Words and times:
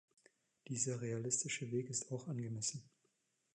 Dieser 0.67 0.99
realistische 0.99 1.69
Weg 1.69 1.91
ist 1.91 2.11
auch 2.11 2.27
angemessen. 2.27 2.81